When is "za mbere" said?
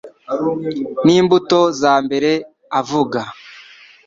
1.81-2.31